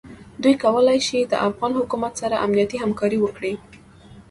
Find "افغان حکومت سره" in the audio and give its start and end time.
1.47-2.35